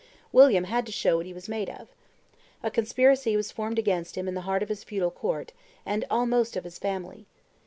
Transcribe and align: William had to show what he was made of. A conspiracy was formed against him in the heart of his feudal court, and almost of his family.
William 0.31 0.63
had 0.63 0.87
to 0.87 0.91
show 0.91 1.15
what 1.17 1.27
he 1.27 1.31
was 1.33 1.47
made 1.47 1.69
of. 1.69 1.87
A 2.63 2.71
conspiracy 2.71 3.35
was 3.35 3.51
formed 3.51 3.77
against 3.77 4.17
him 4.17 4.27
in 4.27 4.33
the 4.33 4.41
heart 4.49 4.63
of 4.63 4.69
his 4.69 4.83
feudal 4.83 5.11
court, 5.11 5.53
and 5.85 6.05
almost 6.09 6.57
of 6.57 6.63
his 6.63 6.79
family. 6.79 7.27